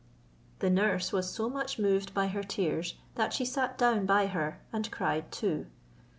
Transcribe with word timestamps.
The 0.61 0.71
nurse 0.71 1.11
was 1.13 1.31
so 1.31 1.47
much 1.47 1.77
moved 1.77 2.11
by 2.15 2.25
her 2.29 2.41
tears, 2.41 2.95
that 3.13 3.33
she 3.33 3.45
sat 3.45 3.77
down 3.77 4.07
by 4.07 4.25
her, 4.25 4.59
and 4.73 4.89
cried 4.89 5.31
too. 5.31 5.67